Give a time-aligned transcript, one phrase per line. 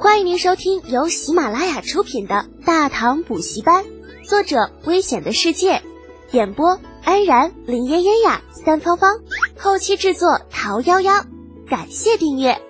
[0.00, 3.84] 欢迎您收听由喜马拉雅出品的《大唐补习班》，
[4.24, 5.82] 作者：危险的世界，
[6.30, 9.16] 演播：安然、林嫣嫣呀、三芳芳，
[9.58, 11.26] 后期制作：桃夭夭。
[11.66, 12.60] 感谢订阅。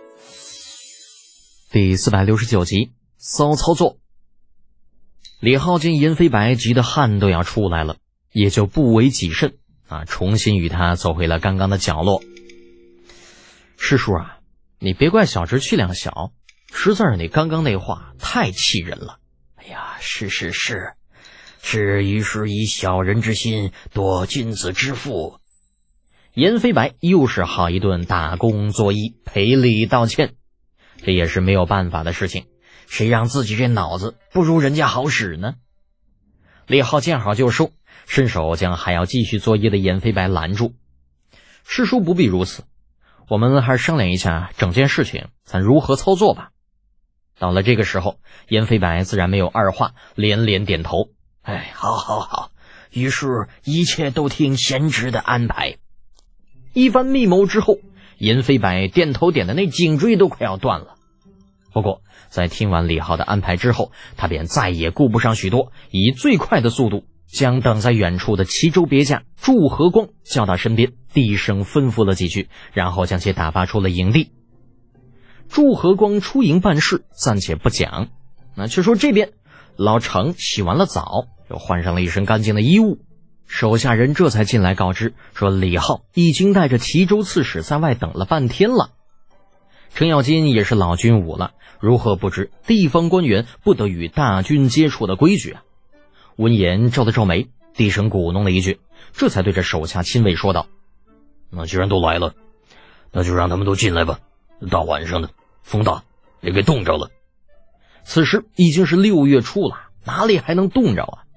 [1.71, 3.99] 第四百六十九集，骚操作。
[5.39, 7.99] 李浩见严飞白急得汗都要出来了，
[8.33, 12.23] 也就不为己甚啊，重新与他走回了刚刚的角落。
[13.77, 14.39] 师叔啊，
[14.79, 16.33] 你别怪小侄气量小，
[16.73, 19.19] 实在是你刚刚那话太气人了。
[19.57, 20.95] 哎呀，是是是，
[21.61, 25.41] 是于是以小人之心夺君子之腹。
[26.35, 30.35] 严飞白又是好一顿打工作揖赔礼道歉，
[31.03, 32.47] 这也是没有办法的事情。
[32.87, 35.55] 谁让自己这脑子不如人家好使呢？
[36.67, 37.73] 李浩见好就收，
[38.07, 40.75] 伸手将还要继续作业的严飞白拦住。
[41.67, 42.65] 师叔不必如此。
[43.29, 46.51] 我们还是商量一下整件事情，咱如何操作吧。
[47.39, 51.09] 到了这个时候，严飞白自然没有二话，连连点头。
[51.43, 52.51] 哎，好，好，好。
[52.91, 55.77] 于是，一切都听贤侄的安排。
[56.73, 57.79] 一番密谋之后，
[58.19, 60.95] 严飞白点头点的那颈椎都快要断了。
[61.73, 67.05] 不过，在听完李浩的安排之后，他便再也顾不上许多，以最快的速度。
[67.31, 74.33] 将等在远处的齐州别驾祝和光叫到身边，低声吩咐了几句，然后将其打发出了营地。
[75.49, 78.09] 祝和光出营办事，暂且不讲。
[78.55, 79.33] 那却说这边，
[79.77, 82.99] 老程洗完了澡，又换上了一身干净的衣物，
[83.47, 88.91] 手下人这才进来告知说，李浩已经带着齐州刺史在外等了半天了。
[89.95, 95.63] 程咬金也是老军武了，如何不知地方官员不得与大军接触的规矩啊？
[96.37, 98.81] 闻言皱了皱眉，低声鼓弄了一句，
[99.13, 100.67] 这才对着手下亲卫说道
[101.51, 102.35] ：“那既然都来了，
[103.13, 104.21] 那就让他们都进来吧。
[104.71, 105.31] 大晚上的，
[105.69, 106.03] 风大，
[106.41, 107.11] 也给冻着了。
[108.03, 111.29] 此时已经是六月初了，哪里还能冻着啊？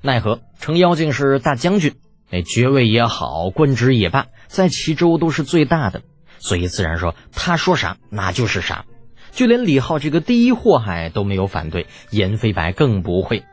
[0.00, 1.94] 奈何程妖精是大将军，
[2.30, 6.00] 那爵位也好，官职也罢，在齐州都是最大的，
[6.38, 8.86] 所以自然说他说啥那就是啥。
[9.32, 13.44] 就连李浩这个第一祸害都没有反对，严飞白更不会。”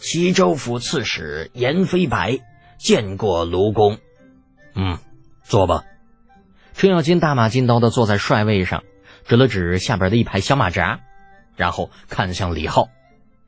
[0.00, 2.38] 齐州府刺史严飞白
[2.78, 3.98] 见过卢公，
[4.76, 4.98] 嗯，
[5.42, 5.82] 坐吧。
[6.78, 8.84] 程咬金大马金刀的坐在帅位上，
[9.24, 11.00] 指了指下边的一排小马扎，
[11.56, 12.86] 然后看向李浩：“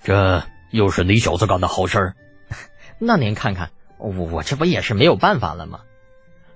[0.02, 0.42] 这
[0.72, 2.16] 又是你小子干的好事儿。
[2.98, 5.82] 那您看看，我我这不也是没有办法了吗？”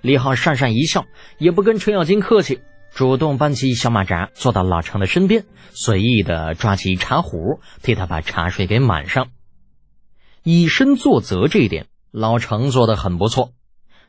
[0.02, 1.06] 李浩讪讪一笑，
[1.38, 2.60] 也不跟程咬金客气，
[2.92, 9.28] 主动搬起小马扎，坐到老程的身边，随意的抓起茶壶，替他把茶水给满上。
[10.42, 13.52] 以身作则这一点，老程做的很不错。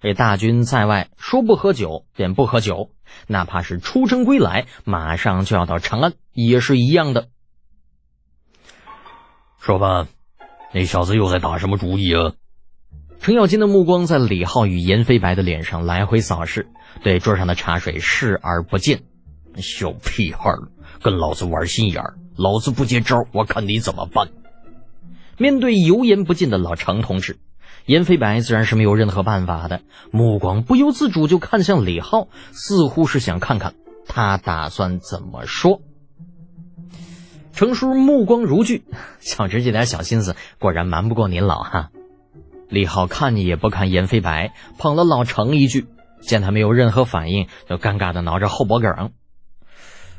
[0.05, 2.91] 这大军在外，说不喝酒便不喝酒，
[3.25, 7.29] 哪怕是出征归来，马上就要到长安，也是一样的。
[9.59, 10.07] 说吧，
[10.75, 12.33] 那小子又在打什么主意啊？
[13.19, 16.67] 程咬金的目光在李浩与严飞白的脸上来回扫视，
[17.01, 19.01] 对桌上的茶水视而不见。
[19.55, 20.51] 小屁孩，
[21.01, 24.29] 跟老子玩心眼儿，老子不接招，我看你怎么办。
[25.39, 27.39] 面对油盐不进的老程同志，
[27.85, 29.81] 严飞白自然是没有任何办法的，
[30.12, 33.75] 目光不由自主就看向李浩，似乎是想看看
[34.07, 35.81] 他打算怎么说。
[37.53, 38.84] 程叔目光如炬，
[39.19, 41.90] 小侄这点小心思果然瞒不过您老哈。
[42.68, 45.85] 李浩看也不看严飞白，捧了老程一句，
[46.22, 49.12] 见他没有任何反应，就尴尬的挠着后脖梗。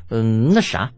[0.09, 0.91] 嗯，那啥。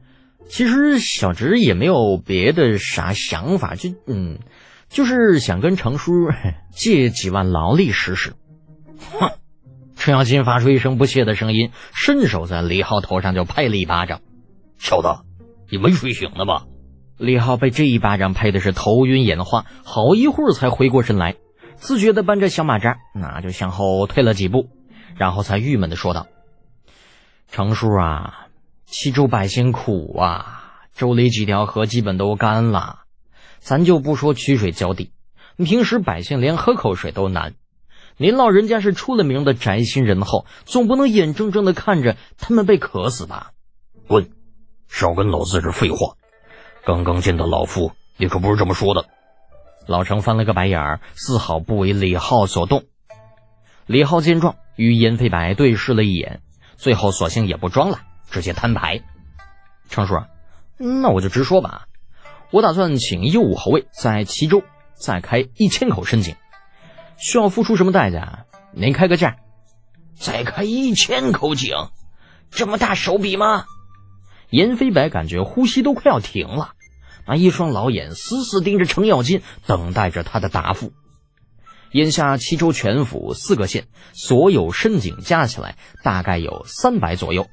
[0.47, 4.39] 其实小侄也没有别的啥想法，就嗯，
[4.89, 6.11] 就是想跟程叔
[6.71, 8.33] 借几万劳力使使。
[9.11, 9.31] 哼！
[9.95, 14.21] 程咬金发出一声不屑的声音，伸手在李浩头上就拍了一巴掌。
[14.77, 15.07] 小子，
[15.69, 16.65] 你没睡醒呢吧？
[17.17, 21.35] 李浩被这一巴掌拍的是头晕眼花，好一会儿才回过神来，
[21.75, 24.69] 自觉的扳着小马扎，那就向后退了几步，
[25.17, 26.27] 然后才郁闷的说道
[27.51, 28.45] ：“程叔啊。”
[28.91, 30.63] 齐州百姓苦啊，
[30.95, 33.01] 州里几条河基本都干了，
[33.59, 35.11] 咱就不说取水浇地，
[35.57, 37.53] 平时百姓连喝口水都难。
[38.17, 43.51] 您老人家是出了名的宅心仁厚，总不能眼睁睁的看着他们被渴死吧？
[44.07, 44.31] 滚！
[44.87, 46.15] 少跟老子这废话！
[46.85, 49.05] 刚刚见到老夫，你可不是这么说的。
[49.87, 52.85] 老程翻了个白眼儿，丝毫不为李浩所动。
[53.85, 56.41] 李浩见状，与严飞白对视了一眼，
[56.75, 57.99] 最后索性也不装了。
[58.29, 59.01] 直接摊牌，
[59.89, 60.15] 程叔，
[60.77, 61.87] 那我就直说吧，
[62.51, 64.63] 我打算请右武侯位在齐州
[64.95, 66.35] 再开一千口深井，
[67.17, 68.45] 需要付出什么代价？
[68.73, 69.37] 您开个价。
[70.15, 71.75] 再开一千口井，
[72.49, 73.65] 这么大手笔吗？
[74.49, 76.73] 严飞白感觉呼吸都快要停了，
[77.27, 80.91] 那一双老眼死死盯着程咬金，等待着他的答复。
[81.91, 87.47] 眼下齐州全府四个县所有深井加起来大概有三百左右，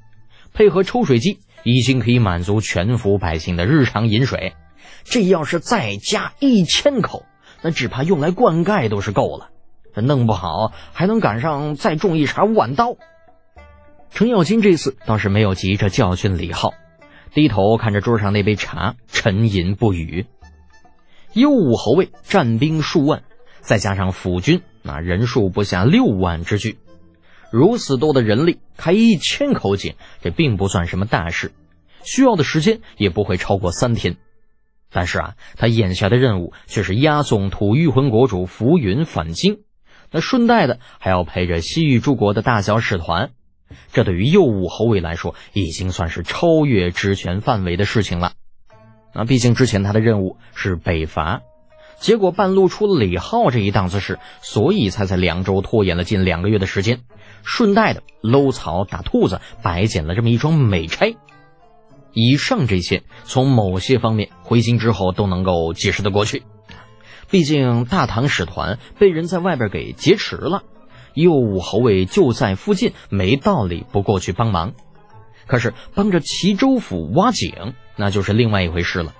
[0.54, 4.54] 配合抽水机，已经可以满足全府百姓的日常饮水。
[5.04, 7.24] 这要是再加一千口，
[7.62, 9.50] 那只怕用来灌溉都是够了。
[9.94, 12.96] 这弄不好还能赶上再种一茬晚稻。
[14.10, 16.74] 程咬金这次倒是没有急着教训李浩，
[17.34, 20.26] 低头看着桌上那杯茶，沉吟不语。
[21.32, 23.22] 幽武侯卫战兵数万。
[23.60, 26.78] 再加上府军，那人数不下六万之巨，
[27.50, 31.50] 如此多的人力开一千口井，这并不算什么大事，
[32.04, 34.18] 需要的时间也不会超过三天。
[34.96, 39.58] 但是啊，他眼下的任务却是押送吐玉魂国主浮云返京，
[40.10, 43.32] 那顺带的还要陪着西域诸国的大小使团，
[43.92, 48.32] 这对于右武侯卫来说，已经算是超越职权范围的事情了。
[49.12, 51.42] 那毕竟之前他的任务是北伐。
[52.00, 57.00] 结果半路出了李浩这一档子事，所以才在凉州拖延了近两个月的时间，
[57.44, 61.14] 顺带的搂草打兔子，白捡了这么一桩美差。
[62.18, 66.44] 以上这些，从某些方面回京之后都能够解释得过去。
[67.28, 70.62] 毕竟大唐使团被人在外边给劫持了，
[71.12, 74.72] 右武侯卫就在附近，没道理不过去帮忙。
[75.46, 79.12] 可是帮着齐州府挖井，那就是另外一回事了。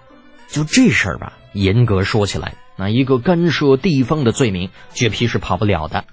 [0.49, 2.55] 就这事儿吧，严格说起来。
[2.77, 6.07] 那一个干涉地方的罪名，绝皮是跑不了的。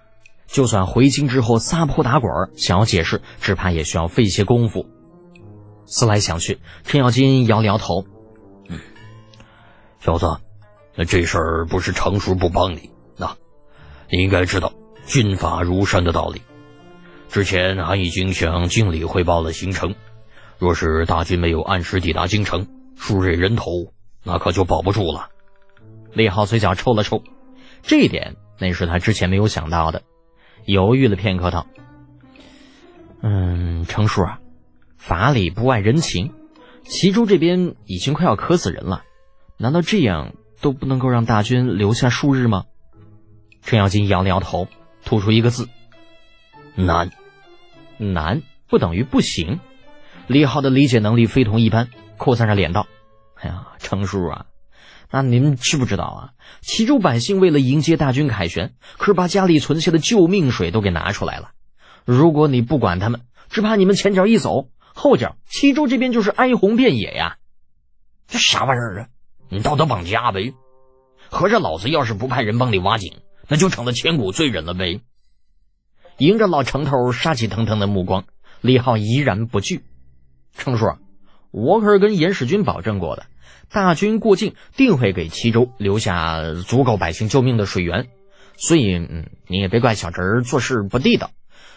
[0.47, 4.85] 就算回京之后撒泼打滚，想要解释，只怕也需要费些功夫。
[5.85, 8.05] 思来想去，程咬金摇了摇头
[8.69, 8.79] ：“嗯，
[9.99, 10.37] 小子，
[10.95, 13.35] 那这事儿不是程叔不帮你，那
[14.09, 14.73] 你应该知道
[15.05, 16.41] 军法如山的道理。
[17.29, 19.95] 之前俺已经向经理汇报了行程，
[20.59, 23.91] 若是大军没有按时抵达京城，数瑞人头，
[24.23, 25.29] 那可就保不住了。”
[26.13, 27.23] 李浩嘴角抽了抽，
[27.81, 30.03] 这一点那是他之前没有想到的。
[30.65, 31.65] 犹豫了片刻，道
[33.23, 34.39] ：“嗯，程叔啊，
[35.05, 36.31] 法理不外人情，
[36.85, 39.03] 齐州这边已经快要渴死人了，
[39.57, 42.63] 难道这样都不能够让大军留下数日吗？”
[43.61, 44.69] 程咬金摇了摇头，
[45.03, 45.67] 吐出一个字
[46.75, 47.11] ：“难。”
[47.99, 49.59] 难不等于不行。
[50.27, 52.87] 李浩的理解能力非同一般，扩散着脸道
[53.35, 54.45] ：“哎呀，程叔啊。”
[55.11, 56.29] 那您知不知道啊？
[56.61, 61.51] 齐州百姓为了迎接大军凯旋，可是把家里存下的救命水都给拿出来了。
[62.05, 63.19] 如果你不管他们，
[63.49, 67.37] 只怕你们前脚一走，后脚齐州这边就是哀鸿遍野呀！
[68.27, 69.07] 这啥玩意儿啊？
[69.49, 70.53] 你道德绑架呗！
[71.29, 73.17] 合着老子要是不派人帮你挖井，
[73.47, 75.01] 那就成了千古罪人了呗！
[76.17, 78.25] 迎着老程头杀气腾腾的目光，
[78.61, 79.83] 李浩依然不惧。
[80.55, 80.85] 程叔，
[81.51, 83.25] 我可是跟严使君保证过的。
[83.69, 88.09] 大军过境，定会给齐州留下足够百姓救命的水源，
[88.55, 91.31] 所以，嗯，你也别怪小侄儿做事不地道。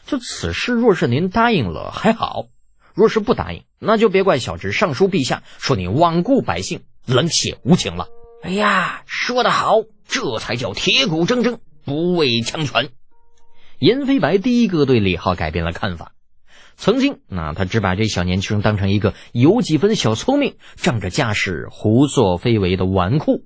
[0.04, 2.48] 就此事，若是您答应了还好；
[2.96, 8.08] 若是不答应，那就别怪小侄上书陛下，说你罔顾百姓，冷血无情了。
[8.42, 12.88] 哎呀，说得好，这才叫铁骨铮铮，不畏强权。
[13.78, 16.12] 严飞白第一个对李浩改变了看法。
[16.78, 23.42] 曾经，那他只把这小年轻当成一个有几分小聪明、仗着架势胡作非为的纨绔，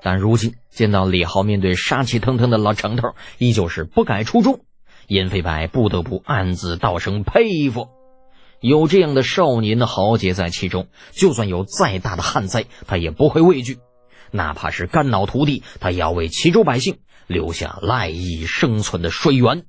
[0.00, 4.60] 但如今见到李浩面对杀气腾腾的老程头，依旧是不改初衷，
[5.08, 7.88] 严飞白不得不暗自道声佩服。
[8.60, 13.76] 有这样的少年的豪杰在其中，就算有再大的旱灾，他也不会畏惧；
[14.30, 19.64] 哪怕是肝脑涂地，他也要为齐州百姓留下赖以生存的水源。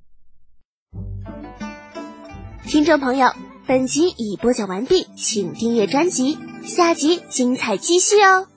[2.66, 3.30] 听众朋友，
[3.66, 8.48] 本集已播讲完毕，请订阅专辑，下集精彩继续哦。